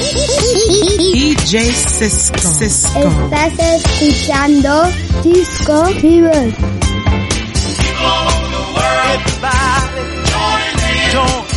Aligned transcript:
DJ 0.00 1.72
Cisco. 1.72 2.38
Cisco. 2.38 3.00
Estás 3.32 3.84
escuchando 3.84 4.90
Disco 5.22 5.84
Fever. 6.00 6.54
Don't 11.12 11.49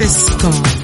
Cisco. 0.00 0.79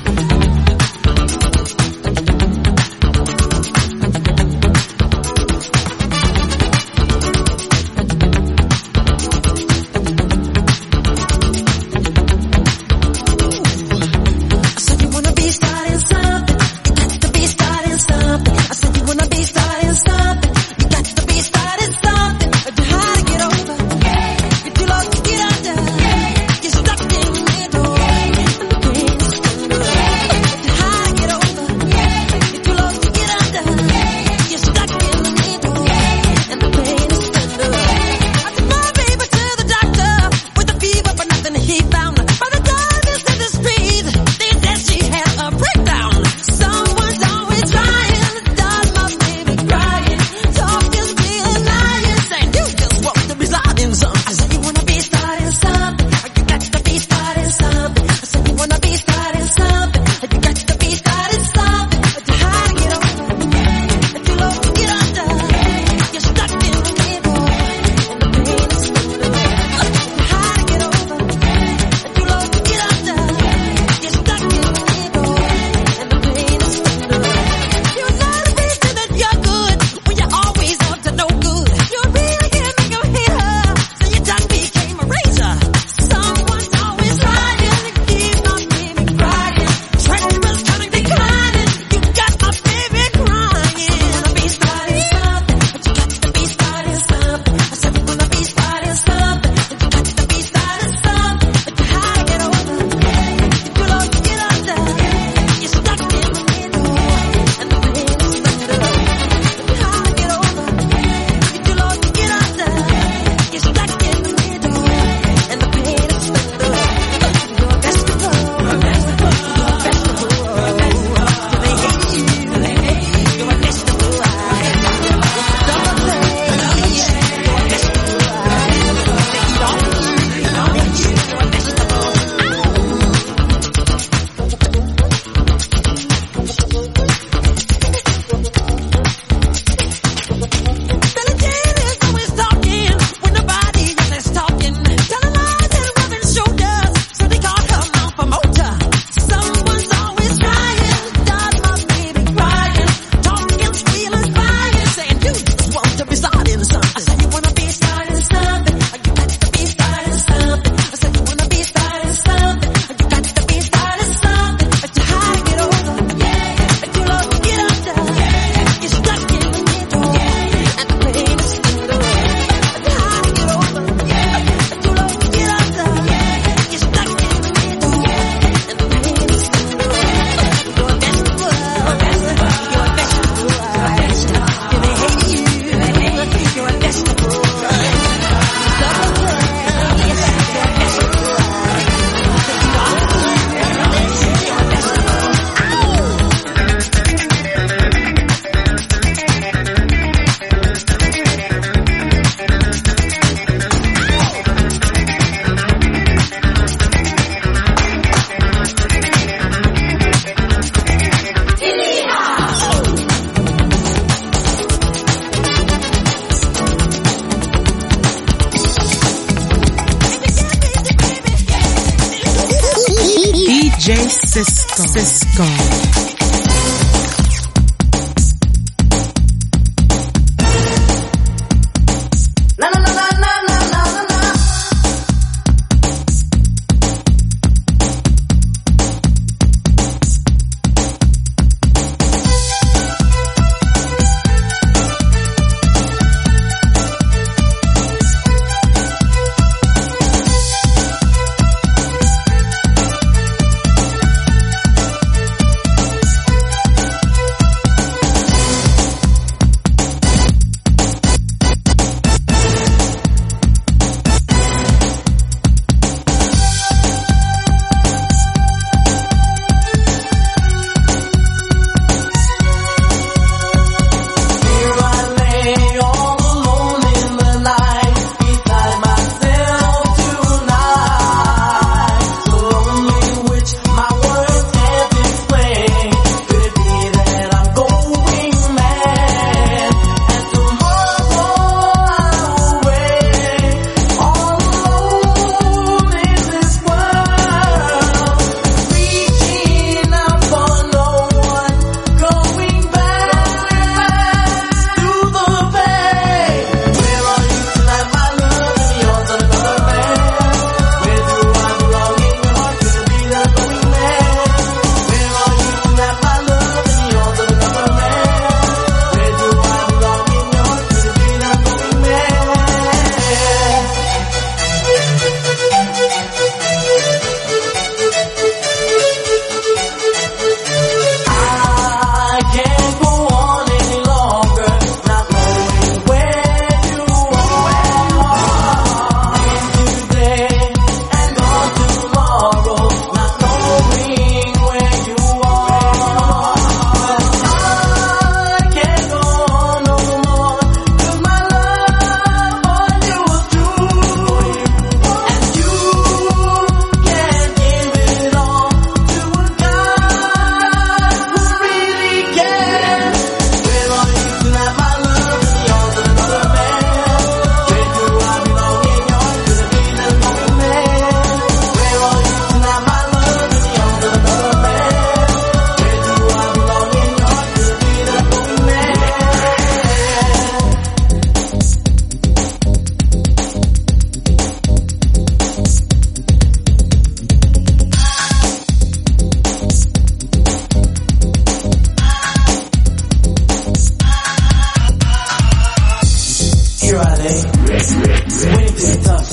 here 396.76 396.96
this 396.96 397.24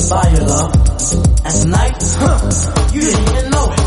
by 0.10 0.30
your 0.32 0.48
love. 0.48 0.74
And 1.46 1.62
tonight, 1.62 1.96
huh, 2.20 2.92
you 2.94 3.02
didn't 3.02 3.30
even 3.30 3.50
know 3.52 3.72
it. 3.72 3.80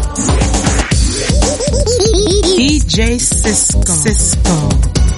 DJ 2.56 3.20
Cisco. 3.20 3.92
Cisco. 3.92 5.15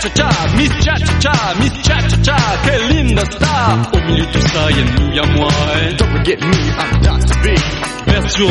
cha-cha, 0.00 0.28
mis 0.56 0.70
cha-cha-cha, 0.84 1.32
mis 1.60 1.72
cha-cha-cha, 1.82 2.36
qué 2.64 2.78
linda 2.94 3.22
está. 3.22 3.76
Au 3.92 3.98
milieu 4.06 4.26
de 4.26 4.40
ça, 4.40 4.70
y'a 4.70 4.84
nous, 4.84 5.12
y'a 5.12 5.26
moi. 5.36 5.48
Don't 5.98 6.10
forget 6.12 6.40
me, 6.40 6.56
I'm 6.78 7.02
Dr. 7.02 7.34
B. 7.42 7.54
Version 8.06 8.48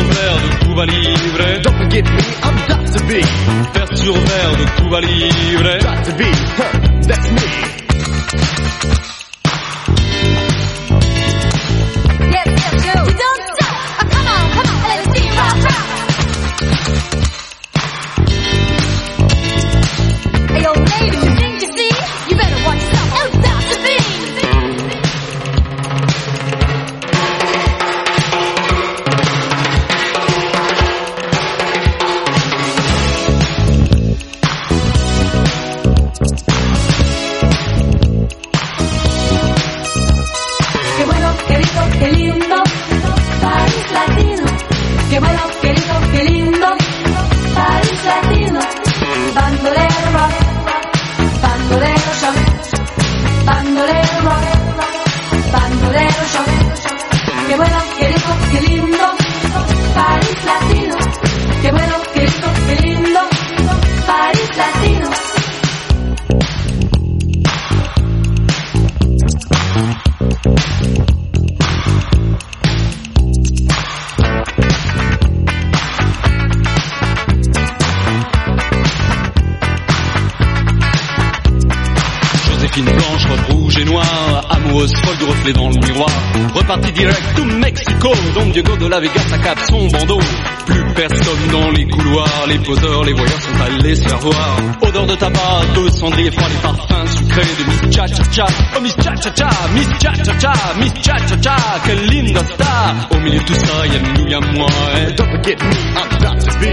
de 95.10 95.16
tabac, 95.16 95.74
de 95.74 95.90
cendrier 95.90 96.30
froid, 96.30 96.48
les 96.48 96.56
parfums 96.58 97.16
sucrés 97.16 97.42
de 97.58 97.64
Miss 97.68 97.96
Cha 97.96 98.06
Cha 98.06 98.24
Cha. 98.30 98.46
Oh 98.76 98.80
Miss 98.80 98.94
Cha 98.96 99.14
Cha 99.16 99.30
Cha, 99.30 99.50
Miss 99.74 99.88
Cha 99.98 100.12
Cha 100.12 100.38
Cha, 100.38 100.52
Miss 100.78 100.92
Cha 101.02 101.16
Cha 101.26 101.36
Cha. 101.36 101.56
Quelle 101.84 102.06
linda 102.06 102.44
star. 102.44 102.94
Au 103.10 103.18
milieu 103.18 103.40
de 103.40 103.44
tout 103.44 103.54
ça, 103.54 103.86
y'a 103.86 103.98
nous, 103.98 104.28
y'a 104.28 104.40
moi. 104.54 104.68
Et 105.08 105.12
don't 105.14 105.30
forget 105.30 105.56
me, 105.62 105.74
I'm 105.96 106.08
Dr. 106.20 106.58
B. 106.60 106.64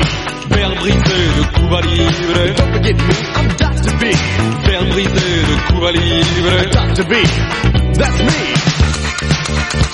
Verre 0.50 0.76
brisé 0.76 1.20
de 1.38 1.44
Cuba 1.56 1.82
Libre. 1.82 2.54
Don't 2.58 2.74
forget 2.74 2.94
me, 2.94 3.16
I'm 3.38 3.48
Dr. 3.58 3.98
B. 3.98 4.04
Verre 4.66 4.86
brisé 4.92 5.30
de 5.50 5.56
Cuba 5.68 5.92
Libre. 5.92 6.70
Dr. 6.72 7.06
B, 7.08 7.14
that's 7.98 8.20
me. 8.20 9.87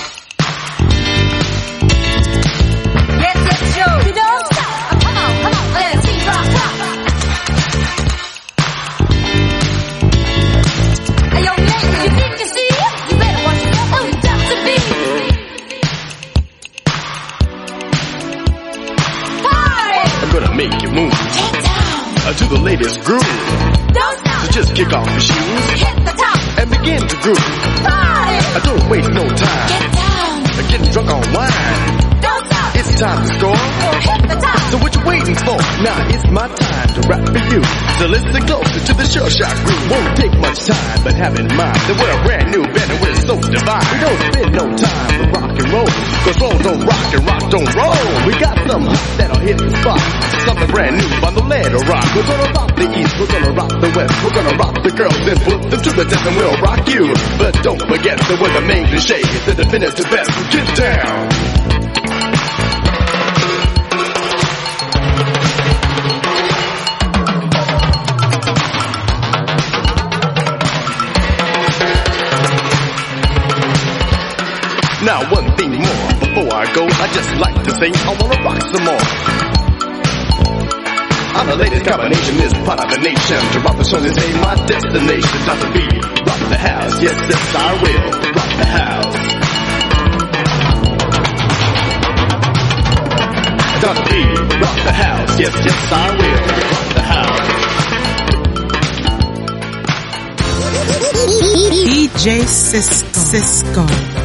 Sure 39.14 39.30
shot 39.30 39.54
groove. 39.62 39.90
Won't 39.90 40.16
take 40.18 40.34
much 40.42 40.58
time, 40.66 40.98
but 41.06 41.14
have 41.14 41.38
in 41.38 41.46
mind 41.54 41.78
that 41.86 41.94
we're 41.94 42.10
a 42.10 42.20
brand 42.26 42.50
new 42.50 42.64
band 42.66 42.90
and 42.90 42.98
we're 42.98 43.14
so 43.22 43.38
divine. 43.38 43.86
We 43.94 43.98
don't 44.02 44.22
spend 44.26 44.50
no 44.58 44.64
time 44.74 45.10
for 45.14 45.26
rock 45.38 45.54
and 45.54 45.68
roll. 45.70 45.90
Cause 46.26 46.38
roll 46.42 46.58
don't 46.58 46.82
rock 46.82 47.06
and 47.14 47.22
rock 47.22 47.44
don't 47.46 47.70
roll. 47.78 48.10
We 48.26 48.32
got 48.42 48.56
some 48.66 48.84
that'll 49.14 49.38
hit 49.38 49.58
the 49.62 49.70
spot. 49.70 50.02
Something 50.42 50.70
brand 50.74 50.98
new 50.98 51.10
on 51.22 51.32
the 51.38 51.44
lead 51.46 51.70
or 51.70 51.84
rock. 51.86 52.06
We're 52.10 52.26
gonna 52.26 52.50
rock 52.58 52.70
the 52.74 52.86
east, 52.90 53.14
we're 53.14 53.30
gonna 53.30 53.54
rock 53.54 53.72
the 53.78 53.90
west. 53.94 54.14
We're 54.26 54.34
gonna 54.34 54.56
rock 54.58 54.74
the 54.82 54.90
girls 54.90 55.20
and 55.30 55.38
put 55.46 55.58
them 55.70 55.80
to 55.80 55.90
the 55.94 56.04
test 56.10 56.26
and 56.26 56.34
we'll 56.34 56.58
rock 56.58 56.82
you. 56.90 57.06
But 57.38 57.54
don't 57.62 57.82
forget 57.86 58.18
that 58.18 58.36
we're 58.42 58.50
the 58.50 58.66
main 58.66 58.84
cliche. 58.90 59.22
The 59.46 59.54
definitive 59.54 60.10
best. 60.10 60.32
Get 60.50 60.66
down. 60.74 61.53
Now 75.04 75.20
one 75.30 75.54
thing 75.56 75.70
more, 75.70 76.08
before 76.16 76.48
I 76.48 76.64
go, 76.72 76.86
I 76.88 77.06
just 77.12 77.28
like 77.36 77.62
to 77.64 77.70
say 77.76 77.92
I 77.92 78.16
wanna 78.16 78.40
rock 78.42 78.56
some 78.72 78.84
more. 78.88 79.04
I'm 81.36 81.46
the 81.46 81.56
latest 81.56 81.84
combination, 81.84 82.36
this 82.38 82.54
part 82.64 82.80
of 82.80 82.88
the 82.88 82.96
nation. 83.04 83.36
To 83.52 83.60
rock 83.60 83.76
the 83.76 83.84
show 83.84 83.98
is 83.98 84.16
ain't 84.16 84.40
my 84.40 84.54
destination. 84.64 85.44
Dr. 85.44 85.72
B, 85.76 85.84
rock 86.24 86.40
the 86.48 86.56
house, 86.56 87.02
yes, 87.02 87.20
yes, 87.28 87.54
I 87.54 87.72
will. 87.84 88.00
Rock 88.32 88.48
the 88.56 88.64
house. 88.64 89.20
Dr. 93.84 94.04
B, 94.08 94.24
rock 94.56 94.78
the 94.88 94.92
house, 95.04 95.38
yes, 95.38 95.54
yes, 95.66 95.92
I 95.92 96.16
will. 96.16 96.40
Rock 96.72 96.88
the 96.94 97.02
house. 97.12 97.44
DJ 102.16 102.46
Cisco. 102.46 103.20
Cisco. 103.20 104.23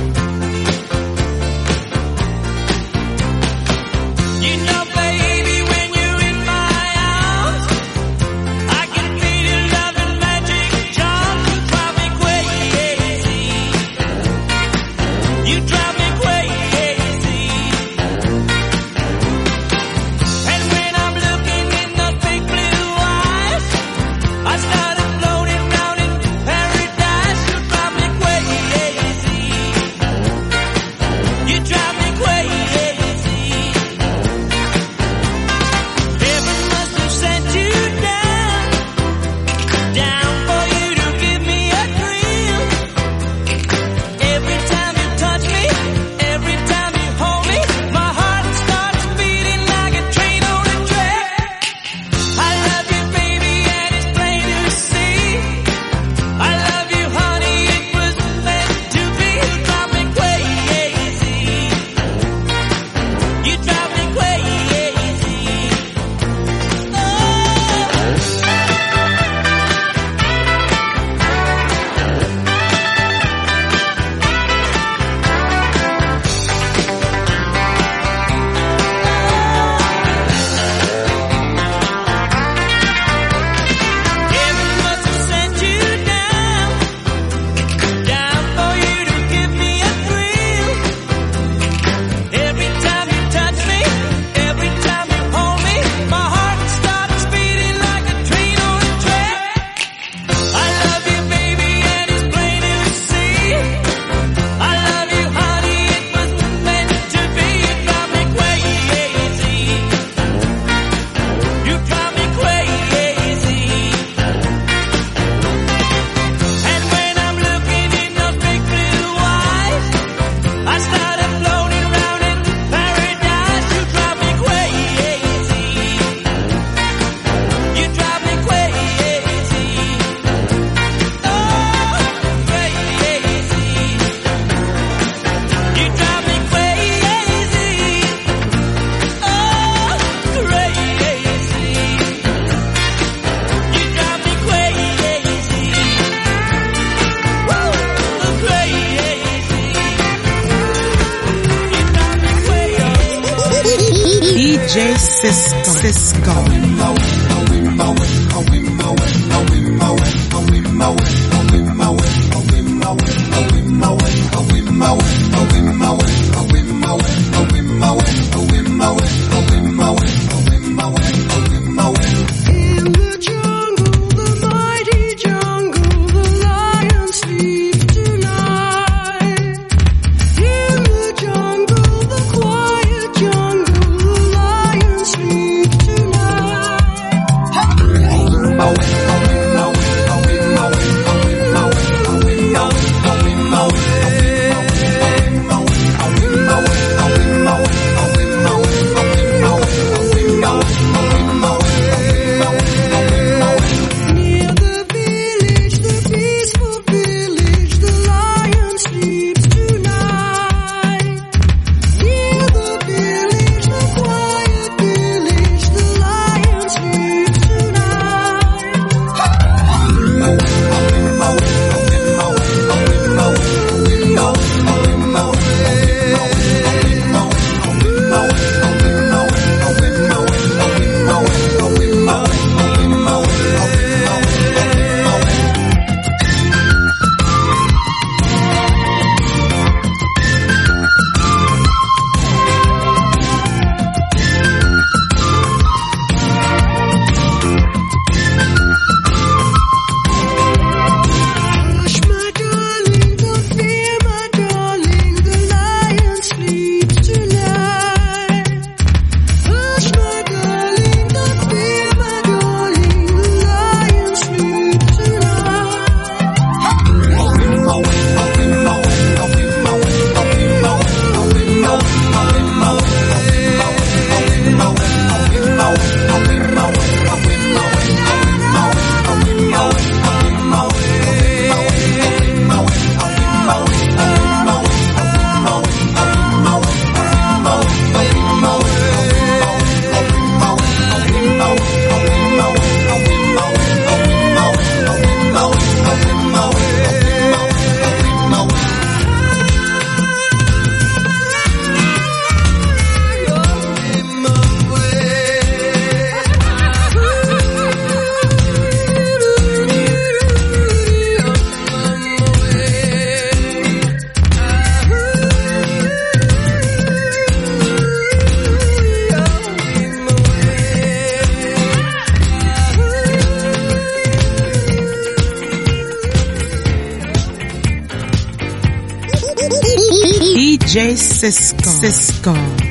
Cisco. 331.20 331.70
Cisco. 331.70 332.69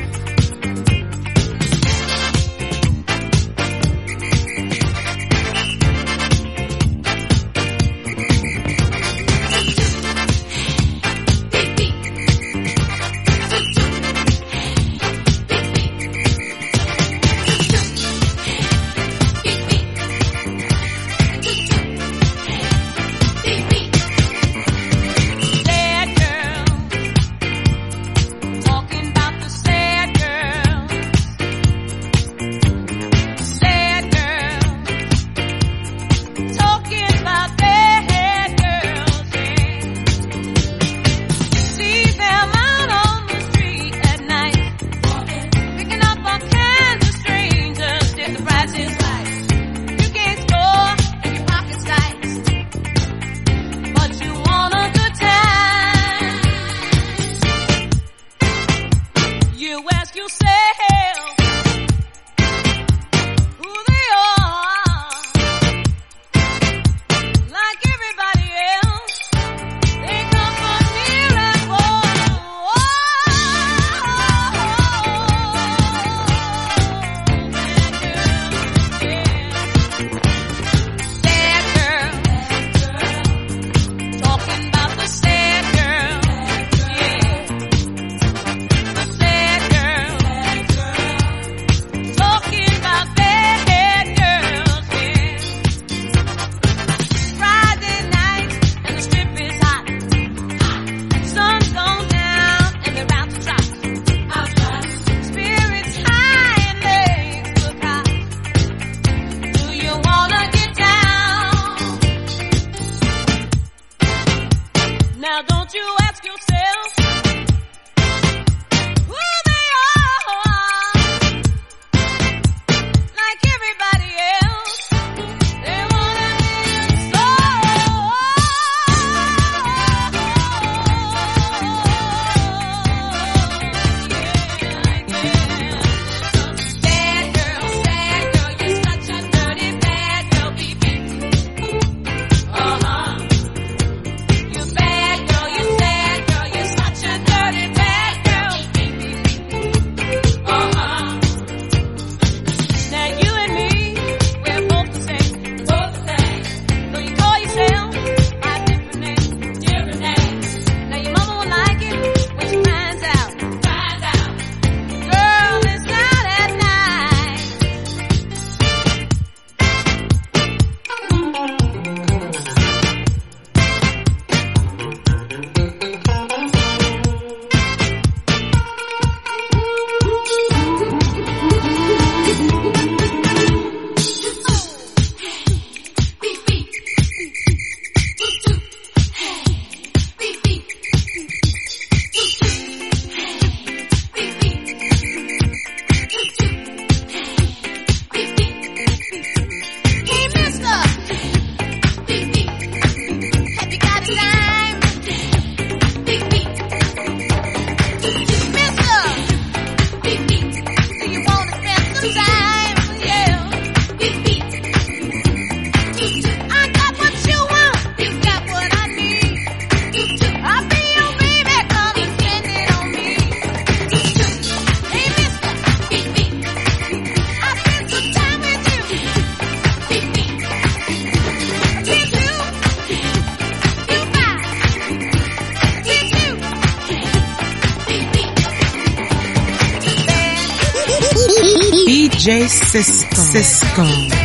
Cisco. 242.71 243.15
Cisco. 243.15 244.18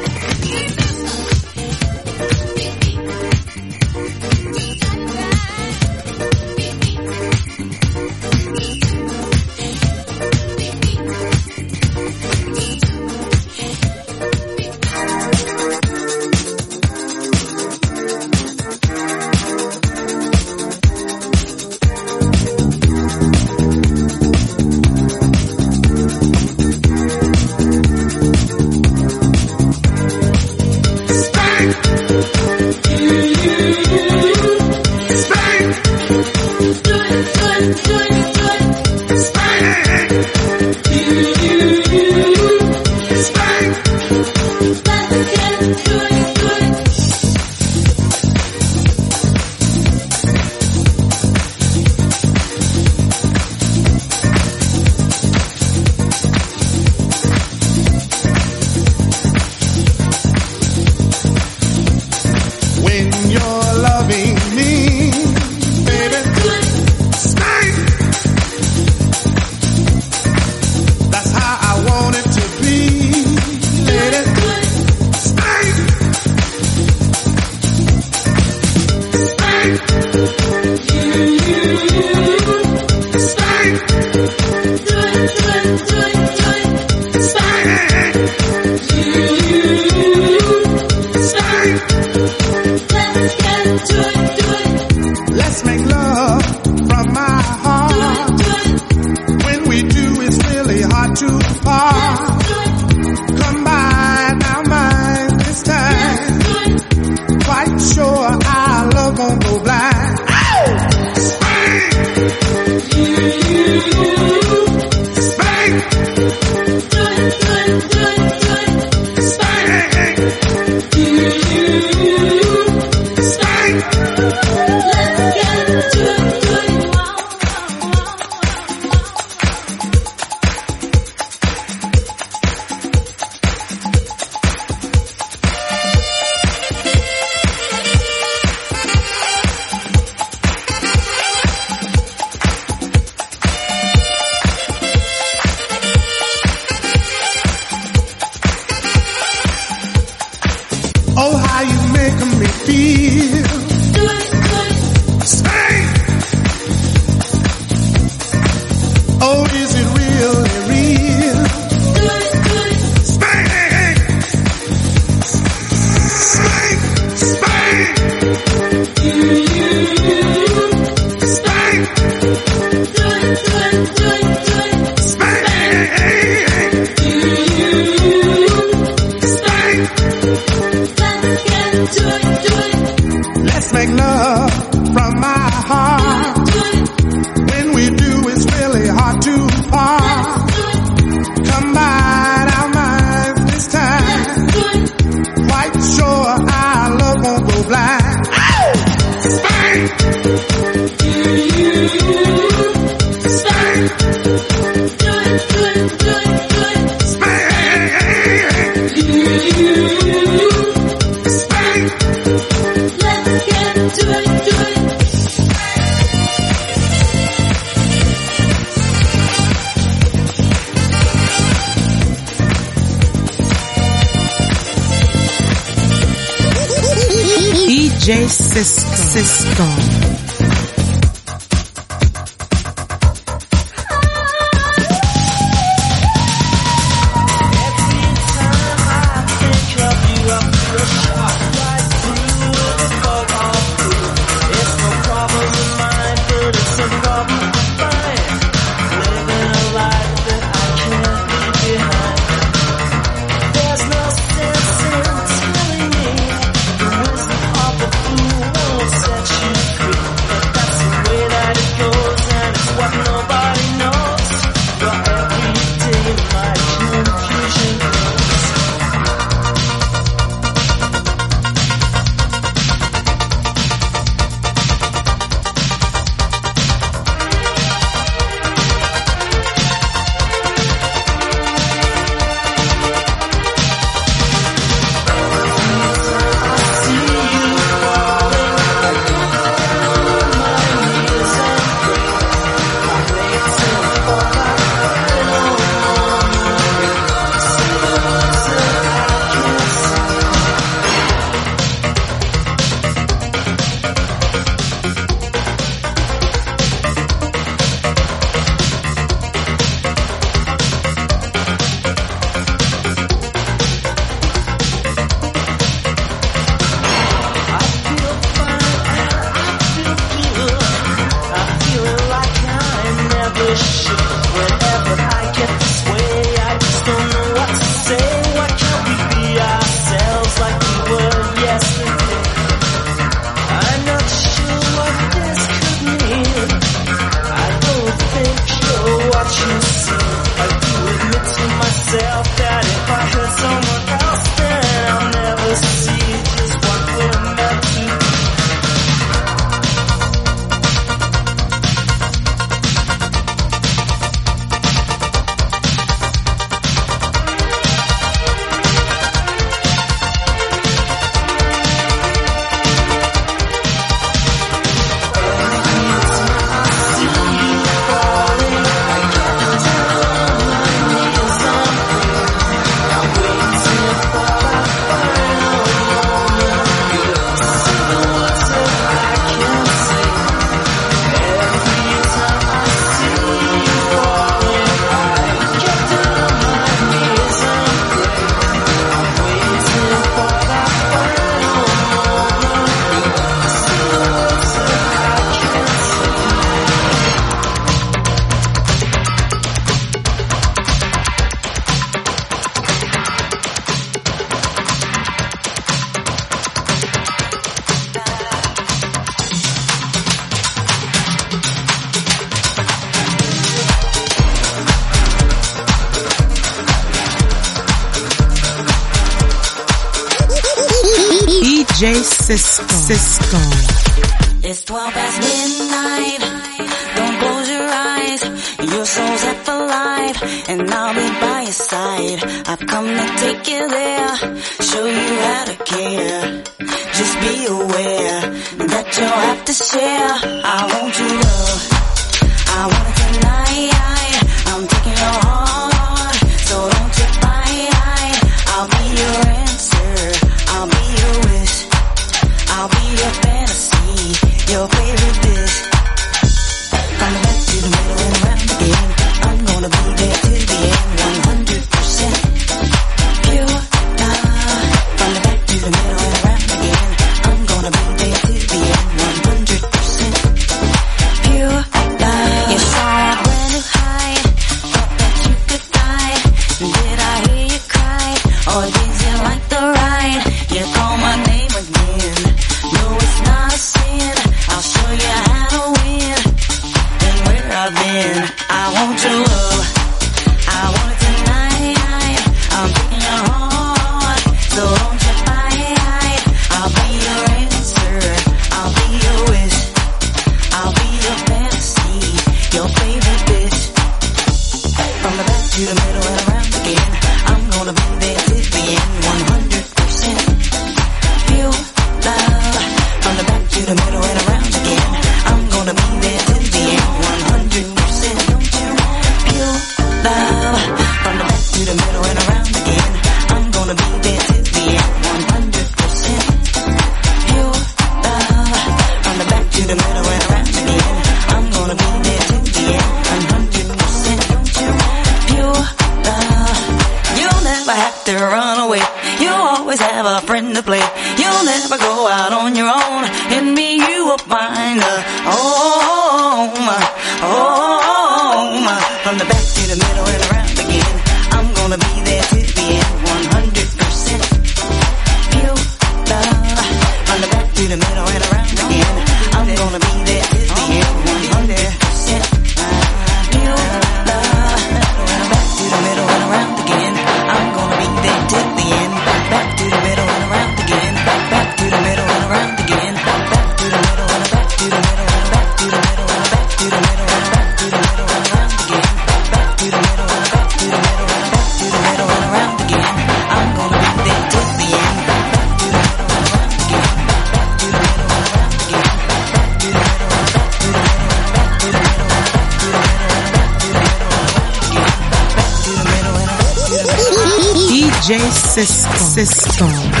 Cisco. 599.11 600.00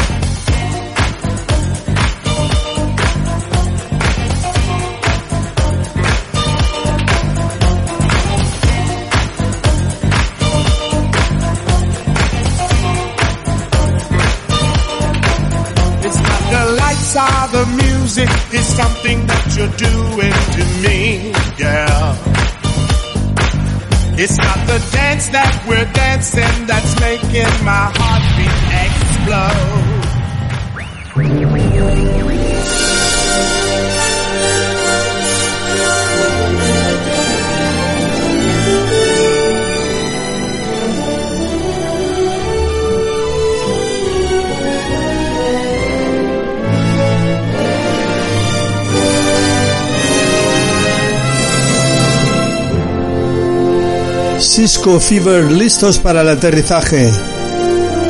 Cisco 54.51 54.99
Fever 54.99 55.49
listos 55.49 55.97
para 55.97 56.23
el 56.23 56.27
aterrizaje. 56.27 57.09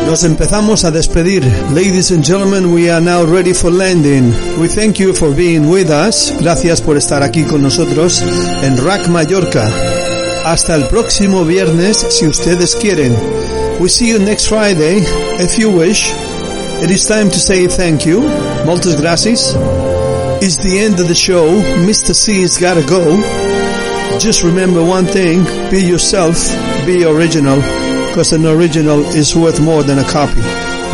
Nos 0.07 0.23
empezamos 0.23 0.83
a 0.85 0.89
despedir. 0.89 1.43
Ladies 1.71 2.09
and 2.09 2.25
gentlemen, 2.25 2.73
we 2.73 2.89
are 2.89 2.99
now 2.99 3.23
ready 3.23 3.53
for 3.53 3.71
landing. 3.71 4.33
We 4.59 4.67
thank 4.67 4.97
you 4.97 5.13
for 5.13 5.35
being 5.35 5.69
with 5.69 5.91
us. 5.91 6.33
Gracias 6.39 6.81
por 6.81 6.97
estar 6.97 7.21
aquí 7.21 7.43
con 7.43 7.61
nosotros 7.61 8.23
en 8.63 8.83
Rack 8.83 9.07
Mallorca. 9.07 9.71
Hasta 10.43 10.73
el 10.73 10.87
próximo 10.87 11.45
viernes, 11.45 12.07
si 12.09 12.25
ustedes 12.25 12.75
quieren. 12.75 13.15
We 13.79 13.87
see 13.87 14.09
you 14.09 14.17
next 14.17 14.47
Friday, 14.47 15.05
if 15.37 15.59
you 15.59 15.69
wish. 15.69 16.11
It 16.81 16.89
is 16.89 17.05
time 17.05 17.29
to 17.29 17.37
say 17.39 17.67
thank 17.67 18.07
you. 18.07 18.27
Moltes 18.65 18.99
gracias. 18.99 19.55
It's 20.41 20.57
the 20.57 20.79
end 20.79 20.99
of 20.99 21.07
the 21.07 21.13
show. 21.13 21.45
Mr. 21.85 22.15
C's 22.15 22.57
gotta 22.57 22.81
go. 22.81 23.50
Just 24.21 24.43
remember 24.43 24.85
one 24.85 25.05
thing, 25.07 25.43
be 25.71 25.81
yourself, 25.81 26.37
be 26.85 27.03
original, 27.03 27.55
because 28.09 28.33
an 28.33 28.45
original 28.45 28.99
is 29.15 29.35
worth 29.35 29.59
more 29.59 29.81
than 29.81 29.97
a 29.97 30.03
copy. 30.03 30.39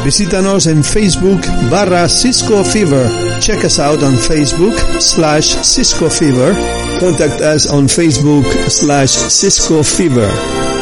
Visítanos 0.06 0.66
en 0.68 0.82
Facebook 0.82 1.46
barra 1.70 2.08
Cisco 2.08 2.64
Fever. 2.64 3.06
Check 3.42 3.66
us 3.66 3.80
out 3.80 4.02
on 4.02 4.14
Facebook 4.14 4.80
slash 5.02 5.48
Cisco 5.62 6.10
Fever. 6.10 6.54
Contact 7.02 7.42
us 7.42 7.68
on 7.70 7.88
Facebook 7.88 8.46
slash 8.70 9.12
Cisco 9.12 9.84
Fever. 9.84 10.32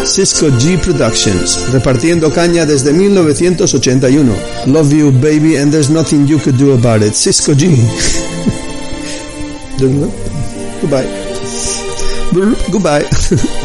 Cisco 0.05 0.51
G 0.59 0.77
Productions. 0.77 1.73
Repartiendo 1.73 2.31
caña 2.31 2.67
desde 2.67 2.93
1981. 2.93 4.35
Love 4.67 4.93
you 4.93 5.11
baby 5.11 5.57
and 5.57 5.71
there's 5.71 5.89
nothing 5.89 6.27
you 6.27 6.37
could 6.37 6.59
do 6.59 6.73
about 6.73 7.01
it. 7.01 7.15
Cisco 7.15 7.55
G. 7.55 7.75
Goodbye. 10.81 11.24
Goodbye. 12.36 13.09